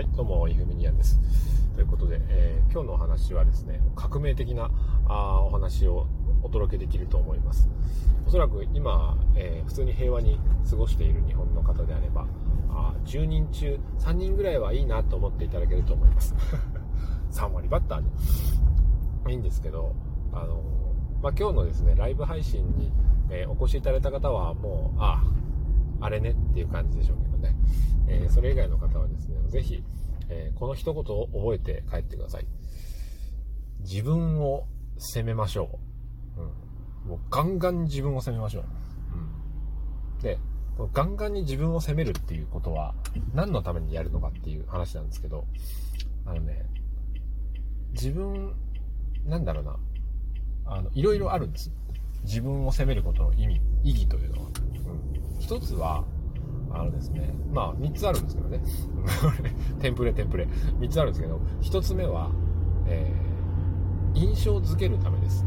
[0.00, 1.20] はい、どうも、イフミニアンです。
[1.74, 4.70] ということで、えー、今日のお話はですね、革命的な
[5.06, 6.06] あお話を
[6.42, 7.68] お届けできると思います。
[8.26, 10.40] おそらく今、えー、普通に平和に
[10.70, 12.26] 過ごしている日本の方であれば、
[12.70, 16.34] あ10人中3人ぐらいはいいなと思っていただけると思います。
[17.32, 18.08] 3割バッターに。
[19.28, 19.92] いいんですけど、
[20.32, 20.62] あの
[21.20, 22.90] まあ、今日のですね、ライブ配信に、
[23.28, 25.22] えー、お越しいただいた方はもう、あ
[26.00, 27.56] あ、あれねっていう感じでしょうけどね。
[28.08, 29.82] えー、それ以外の方はですね、ぜひ、
[30.28, 32.46] えー、この一言を覚えて帰ってください。
[33.80, 34.66] 自分を
[34.98, 35.78] 責めましょ
[36.36, 36.40] う。
[36.42, 37.10] うん。
[37.10, 38.64] もうガンガン自分を責めましょう。
[39.14, 40.22] うん。
[40.22, 40.38] で、
[40.92, 42.94] ガンガンに自分を責めるっていうことは
[43.34, 45.46] 何のためにやるのかっていう話なんですけど、
[46.24, 46.64] あのね、
[47.92, 48.54] 自分、
[49.26, 49.76] なんだろうな、
[50.66, 51.70] あの、いろいろあるんです。
[52.24, 54.48] 自分を責めることの意味、意義というのは。
[54.48, 55.40] うん。
[55.40, 56.04] 一つは、
[56.72, 58.60] あのですね、まあ3つあるんですけどね。
[59.80, 60.46] テンプレテンプレ。
[60.78, 62.30] 3つあるんですけど、1つ目は、
[62.86, 65.44] えー、印象づけるためです。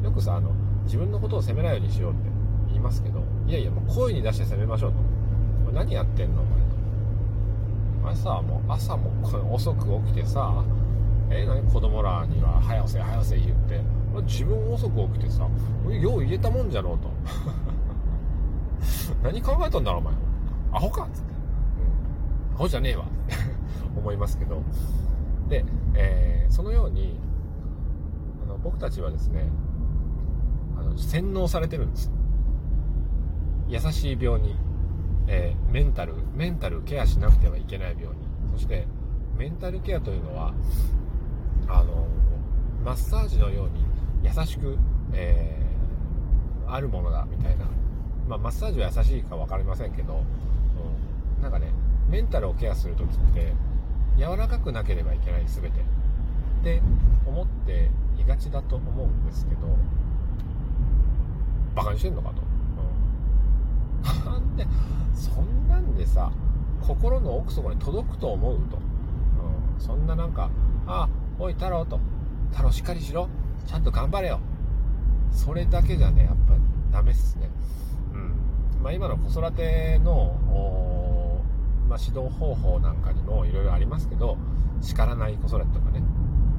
[0.02, 0.04] ん。
[0.04, 0.52] よくさ、あの、
[0.84, 2.30] 自分のことを責めないようにしようって
[2.68, 5.72] 言いますけど、いやいや、もう声に出して責めましょうと。
[5.72, 6.66] 何やってんのお前と。
[8.00, 9.10] お前さ、もう朝も
[9.52, 10.64] 遅く起きてさ、
[11.28, 11.62] えー、何？
[11.70, 13.80] 子供らには早せ早せ言って、
[14.22, 15.48] 自分遅く起きてさ、
[15.90, 17.10] よう言えたもんじゃろうと。
[19.22, 20.14] 何考えとんだろ、お前。
[20.72, 21.32] アホかっつって。
[21.32, 22.54] うん。
[22.56, 23.04] アホじゃねえわ。
[23.96, 24.62] 思いますけど。
[25.48, 27.18] で、えー、そのように、
[28.44, 29.48] あの、僕たちはですね、
[30.76, 32.12] あの、洗脳されてるんです。
[33.68, 34.56] 優しい病に、
[35.26, 38.26] えー、メンタル、メンタルケアしなくてはいけない病に。
[38.52, 38.86] そして、
[39.36, 40.54] メンタルケアというのは、
[41.68, 42.06] あの、
[42.84, 43.84] マッサージのように
[44.22, 44.78] 優しく、
[45.12, 47.66] えー、あるものだ、みたいな
[48.28, 50.22] まあ、マッサージは優しいか分かりませんけど、
[51.36, 51.72] うん、なんかね
[52.08, 53.52] メンタルをケアする時って
[54.16, 55.96] 柔らかくなければいけない全て。
[56.60, 56.82] って
[57.24, 59.60] 思っていがちだと思うんですけど
[61.76, 62.42] バカにしてんのかと、
[64.24, 64.66] うん、 なんで
[65.14, 66.32] そんなんでさ
[66.80, 70.50] 心の奥底に届くと思うと、うん、そんななんか
[70.88, 71.08] 「あ
[71.38, 72.00] おい太郎」と
[72.50, 73.28] 「太郎しっかりしろ。
[73.66, 74.40] ちゃんと頑張れよ」
[75.32, 76.54] それだけじゃねやっぱ
[76.98, 77.50] ダメっすね。
[78.82, 81.40] まあ、今の子育ての、
[81.88, 84.36] まあ、指導方法なんかにもいろいろありますけど
[84.80, 86.02] 叱らない子育てとかね。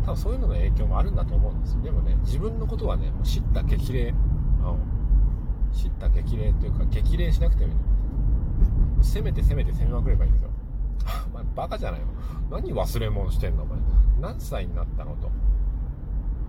[0.06, 1.82] 多分そういうのの影響もあるんだと思うんですよ。
[1.82, 4.16] でもね自分のことはねもう知った激励、うん、
[5.74, 10.50] 知った激励というか激励しなくてもいい攻めて攻めて攻めまくればいいんですよ。
[11.32, 12.08] お前バカじゃないの。
[12.50, 13.78] 何忘れ物してんのお前。
[14.20, 15.30] 何歳になったのと。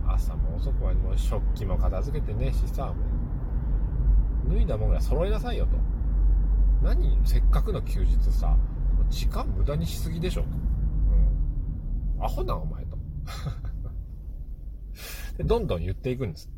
[0.07, 2.95] 朝も遅くまでも食器も片付けてねしさ
[4.47, 5.77] 脱いだものは揃えなさいよと。
[6.83, 7.19] 何？
[7.25, 8.57] せっかくの休日さ、
[9.11, 10.49] 時間無駄にしすぎでしょと。
[12.17, 12.25] うん。
[12.25, 12.99] アホなお前と。
[15.39, 16.51] で、どんどん言っていくんです。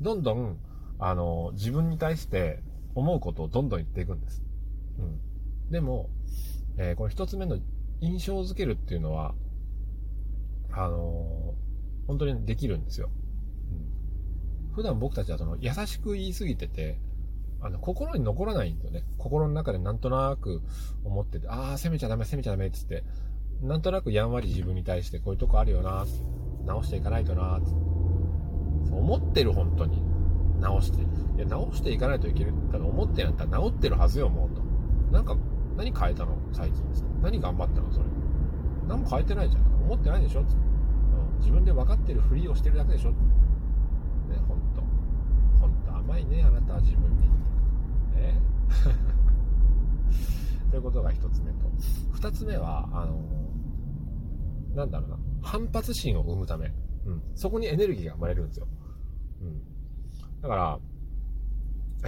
[0.00, 0.58] どんどん、
[0.98, 2.62] あの、自分に対して
[2.94, 4.42] 思うことをどんどん言っていくんです。
[4.98, 5.70] うん。
[5.70, 6.10] でも、
[6.78, 7.58] えー、この一つ目の
[8.00, 9.34] 印象づけるっていうのは、
[10.72, 13.08] あのー、本当にできるんですよ。
[14.68, 16.98] うん、普段僕たちはその優しく言いすぎてて、
[17.66, 19.04] あの、心に残らないんだよね。
[19.18, 20.62] 心の中でなんとなく
[21.04, 23.08] 思ってて、ああ、責めちゃダメ、責めちゃダメって言って、
[23.62, 26.04] なんとなくやんわり自分に対してこういうとこあるよな、
[26.64, 27.60] 直していかないとな、
[28.88, 30.02] そう思ってる、本当に。
[30.60, 31.02] 直して。
[31.02, 31.04] い
[31.38, 34.62] や、直していかないといけるって思ってやったら治ってるはずよ、もうと。
[35.12, 35.36] なんか、
[35.76, 36.36] 何変えたの？
[36.52, 36.82] 最近。
[37.20, 37.92] 何頑張ったの？
[37.92, 38.06] それ。
[38.88, 39.64] 何も変えてないじゃん。
[39.84, 40.46] 思ってないでしょ、うん、
[41.38, 43.10] 自分で分かってるふりをしてるだけでしょ？
[43.10, 43.16] ね、
[44.48, 44.82] ほんと。
[45.60, 47.28] ほんと甘いね、あなたは自分に。
[50.70, 51.70] ということが1つ目と。
[52.14, 53.22] 2つ目は、あの、
[54.74, 56.72] なんだろうな、反発心を生むため。
[57.06, 57.22] うん。
[57.34, 58.66] そこにエネルギーが生まれるんですよ。
[59.40, 59.62] うん。
[60.42, 60.78] だから、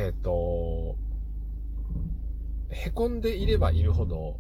[0.03, 0.97] えっ、ー、と、
[2.71, 4.39] へこんでいればいるほど、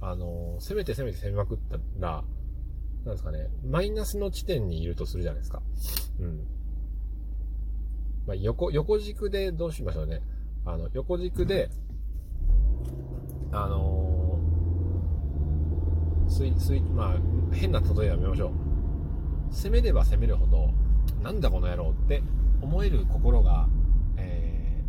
[0.00, 2.24] あの、攻めて攻めて攻めまくったら、
[3.04, 5.62] なんですかね、マイナスの地点にいるとするじゃないですか。
[6.20, 6.46] うん。
[8.26, 10.20] まあ、横、横軸でどうしましょうね。
[10.66, 11.70] あの、横軸で、
[13.52, 19.54] あのー、スイ、スイ、まあ、変な例えやめましょう。
[19.54, 20.70] 攻めれば攻めるほど、
[21.22, 22.22] なんだこの野郎って
[22.60, 23.68] 思える心が、
[24.16, 24.82] え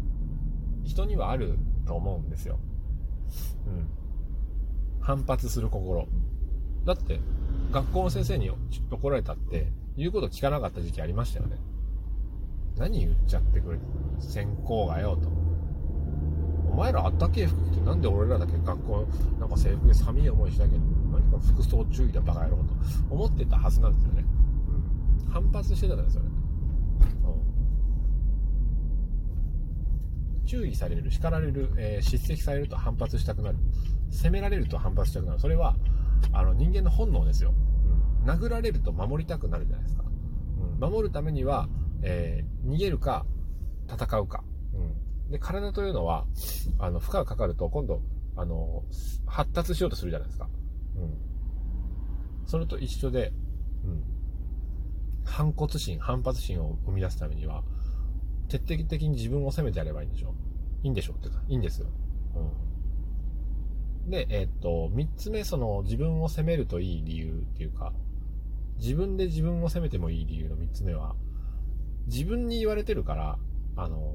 [0.84, 2.60] ー、人にはあると思うんですよ。
[3.68, 3.88] うん。
[5.00, 6.08] 反発する心。
[6.86, 7.20] だって、
[7.72, 8.52] 学校の先生に
[8.90, 11.58] 怒られたって、言うこと聞かなかった時期ありましたよね。
[12.78, 13.80] 何言っちゃってくれ、
[14.20, 15.47] 先行がよ、と。
[16.78, 19.06] 前らあったけえ服着てなんで俺らだけ学校
[19.40, 20.78] なんか制服で寒い思いしなきゃ
[21.12, 22.64] 何か服装注意だバカ野郎と
[23.10, 24.26] 思ってたはずなんですよね、
[25.26, 26.30] うん、反発してたんですよね、
[30.40, 33.58] うん、注意される叱られる、えー、叱責されると反発したくなる。
[34.10, 35.40] 責められると反発したくなる。
[35.40, 35.76] それは
[36.32, 37.54] あの人間の本能ですよ、
[38.24, 41.68] うん、殴られると守りたくなるじゃないですか、うん、守るためには、
[42.02, 43.26] えー、逃げるか
[43.90, 44.47] 戦うか、うん、
[45.30, 46.26] で体というのは
[46.80, 48.02] あの負荷がかかると今度
[48.36, 48.84] あの
[49.26, 50.48] 発達しようとするじゃないですか、
[50.96, 51.14] うん、
[52.46, 53.34] それと一緒で、
[53.84, 54.04] うん、
[55.26, 57.64] 反骨心反発心を生み出すためには
[58.48, 60.34] 徹底的に自分を責めてやればいいんでしょ
[60.84, 61.88] いいんでしょっていうかいいんですよ、
[64.06, 67.92] うん、でえー、っと3つ目その自分を責めるといい理由っていうか
[68.78, 71.16] 自分で自分を責めてもいい理由の3つ目は
[72.06, 73.38] 自分に言われてるから
[73.76, 74.14] あの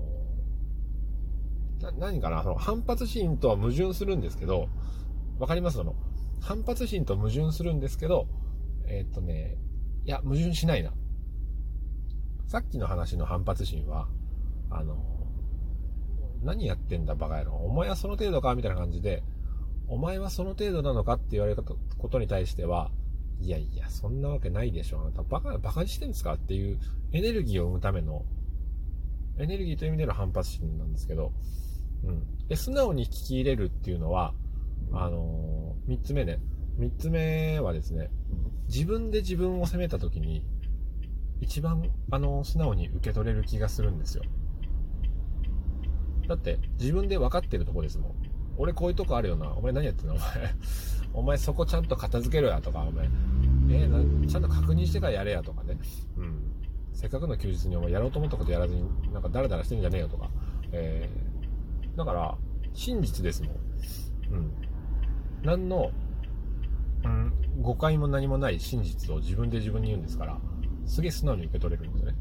[1.99, 4.69] 何かな、その反発心とは矛盾するんですけど、
[5.39, 5.79] わかります？
[5.79, 5.95] その、
[6.41, 8.29] 反発心と矛盾するんですけど、
[8.87, 9.57] えー、っとね、
[10.05, 10.93] いや、矛盾しないな。
[12.47, 14.09] さっきの話の反発心は、
[14.71, 14.97] あの、
[16.43, 17.53] 何やってんだバカ野郎。
[17.55, 19.23] お前はその程度かみたいな感じで、
[19.89, 21.77] お前はその程度なのかって言われたこ
[22.09, 22.91] とに対しては、
[23.41, 25.01] いやいや、そんなわけないでしょ。
[25.01, 26.79] あなたバカ、バカにしてんですかっていう
[27.13, 28.25] エネルギーを生むための
[29.39, 31.33] エネルギーという意味での反発心なんですけど、
[32.05, 32.49] うん。
[32.49, 34.35] で、素直に聞き入れるっていうのは、
[34.93, 36.41] あのー、3つ目ね。
[36.79, 38.11] 3つ目はですね、
[38.69, 40.45] 自分で自分を責めた時に、
[41.41, 44.25] 一番、あのー、素直に受け取れる気がするんですよ。
[46.29, 48.15] だって、自分で分かってるとこですもん。
[48.59, 49.51] 俺こういうとこあるよな。
[49.53, 50.15] お前何やってんの？
[50.15, 50.27] お前。
[51.15, 53.07] お前そこちゃんと片付けろやとか、お前。
[53.71, 55.79] えー、ちゃんと確認してからやれやとかね。
[56.17, 56.53] うん。
[56.93, 58.83] せっかくの休日にお前やろうと思ったことやらずに、
[59.13, 60.31] なんかダラダラしてんじゃねえよとか。
[60.73, 61.32] えー、
[61.97, 62.37] だから、
[62.75, 63.55] 真実ですもん。
[64.33, 64.53] うん。
[65.43, 65.91] 何の、
[67.05, 70.39] うん、誤解も何もない真実を自分で自分に言うんですから、
[70.87, 72.19] すげえ素直に受け取れるんですよね。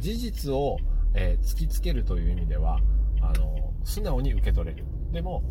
[0.00, 0.78] 事実を、
[1.14, 2.80] えー、突きつけるという意味では、
[3.20, 4.84] あの、素直に受け取れる。
[5.12, 5.42] でも、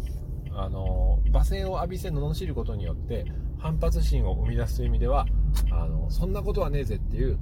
[0.51, 3.25] あの、罵声を浴びせ罵ることによって
[3.59, 5.25] 反発心を生み出すという意味では、
[5.71, 7.39] あのそんなことはねえぜっていう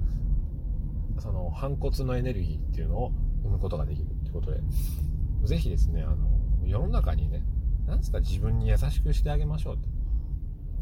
[1.18, 3.12] その反骨のエネルギーっていうのを
[3.42, 4.60] 生むことができることで。
[5.44, 6.16] ぜひですねあの
[6.66, 7.42] 世の中にね
[7.86, 9.88] 何ですか自分に優しくしてあげましょうって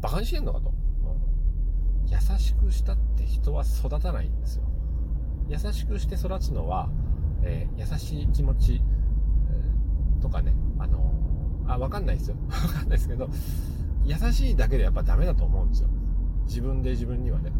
[0.01, 4.63] バカにしてんのかと、うん、優しくしたって人は育たないんですよ。
[5.49, 6.89] 優しくして育つのは、
[7.41, 8.81] えー、優しい気持ち、
[9.49, 11.13] えー、とかねあの
[11.67, 12.35] あ分かんないですよ。
[12.47, 13.29] 分かんないですけど
[14.05, 15.89] 優しいだけでやっぱダメだと思うんですよ。
[16.45, 17.51] 自分で自分にはね、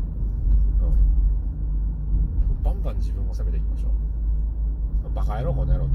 [0.82, 4.03] うん、バンバン自分を責めていきましょう。
[5.14, 5.94] バカ野郎この野郎と、う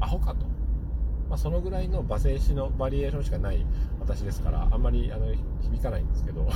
[0.00, 0.46] アホかと、
[1.28, 3.66] まあ、そのぐらいの罵声詞のバリエーションしかない
[4.00, 5.26] 私ですからあんまりあの
[5.60, 6.48] 響かないんですけど。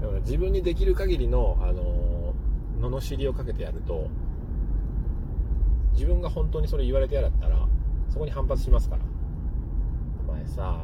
[0.00, 2.32] だから自分にできる限りの、あの
[2.80, 4.08] 罵りをかけてやると
[5.92, 7.68] 自分が本当にそれ言われて嫌だったら
[8.08, 9.02] そこに反発しますから。
[10.26, 10.80] お前さ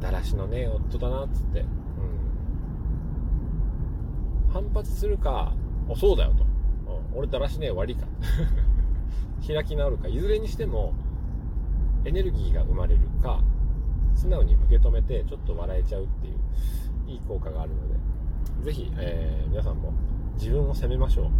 [0.00, 1.66] だらしのねえ夫だなっつって、うん、
[4.52, 5.54] 反発するか
[5.88, 6.44] おそうだよと、
[7.14, 8.06] 俺だらしねえ悪いか。
[9.46, 10.94] 開き直るかいずれにしても
[12.04, 13.42] エネルギーが生まれるか
[14.14, 16.34] 素直に受け止めてちょっと笑えちゃうっていう
[17.06, 17.94] いい効果があるので。
[18.62, 19.92] 是非、えー、皆さんも
[20.34, 21.30] 自分を責めましょ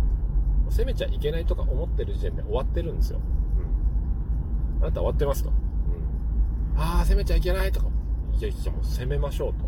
[0.68, 0.72] う。
[0.72, 3.20] 責めちゃいけないとか思ってる時点で終わってるんですよ、
[4.78, 7.86] うん、あなた終わってますと、うん、ああ責めちゃいけないとか。
[8.38, 9.64] いやいやもう攻めましょうと。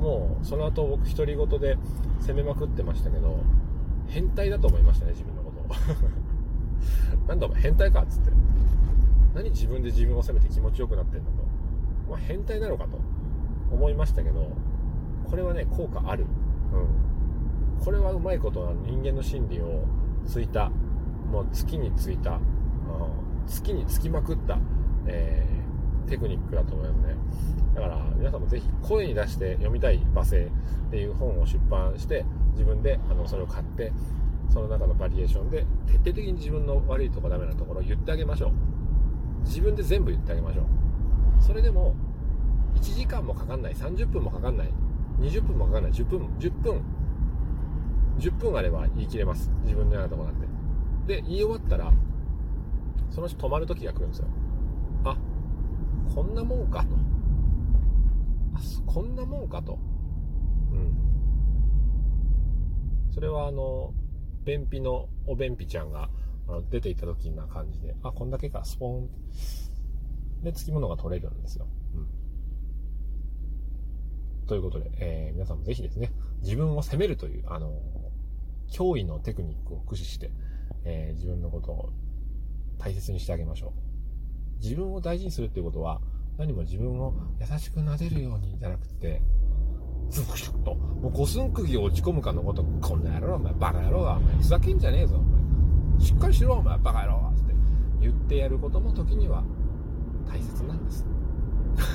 [0.00, 1.76] もうその後僕独り言で
[2.20, 3.38] 攻めまくってましたけど
[4.08, 5.64] 変態だと思いましたね自分のこと。
[7.28, 8.30] なんだお前変態かっつって。
[9.34, 11.36] 何自分で自分を責めて気持ちよくなってんだと。
[12.08, 12.98] まあ、変態なのかと
[13.70, 14.50] 思いましたけど
[15.24, 16.26] これはね効果ある。
[16.72, 17.84] うん。
[17.84, 19.84] これはうまいことは人間の心理を
[20.26, 20.70] ついた。
[21.30, 22.40] もう月についた、うん、
[23.46, 24.58] 月につきまくった、
[25.06, 25.54] えー
[26.08, 27.16] テクニックだと思いますね。
[27.74, 30.50] だから皆さんもぜひ声に出して読みたい罵声っ
[30.90, 33.92] ていう本を出版して自分であのそれを買って
[34.48, 38.52] その中のバリエーションで徹底的に自分の悪いとこダメなところを言ってあげましょう。
[39.44, 40.64] 自分で全部言ってあげましょう。
[41.42, 41.94] それでも
[42.76, 44.72] 1時間もかかんない、30分もかかんない、
[45.20, 46.82] 20分もかかんない、10分、10分、
[48.18, 49.50] 10分あれば言い切れます。
[49.64, 50.46] 自分の嫌なとこなんで。
[51.06, 51.92] で、言い終わったら、
[53.10, 54.26] その人止まる時が来るんですよ。
[55.04, 55.16] あ、
[56.14, 56.86] こんなもんかと。
[58.54, 59.78] あ、こんなもんかと。
[60.72, 61.03] うん。
[63.14, 63.94] それはあの、
[64.44, 66.10] 便秘のお便秘ちゃんが、
[66.70, 69.08] 出ていった時な感じで、あ、こんだけか、スポーン。
[70.42, 71.68] で、付き物が取れるんですよ。
[71.94, 72.08] うん。
[74.46, 77.80] ということで、えー、皆さんもぜひですね、自分を責めるという、あの
[78.68, 80.32] 脅威のテクニックを駆使して、
[80.84, 81.92] えー、自分のことを
[82.78, 84.60] 大切にしてあげましょう。
[84.60, 86.00] 自分を大事にするっていうことは、
[86.36, 89.22] 何も自分を優しく撫でるようにじゃなくて、
[90.10, 96.00] ズブシュッと、もう五寸釘を落ち込むかのこと、こんな野郎、お前、バカ野郎は、お前、ふざけんじゃねえぞ、お前。
[96.00, 97.54] しっかりしろ、お前、バカ野郎は、つって
[98.00, 99.42] 言ってやることも時には
[100.26, 101.06] 大切なんです。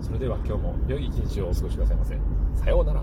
[0.00, 2.18] それでは今日も良い一日をお過ごしくださいませ。
[2.54, 3.02] さようなら。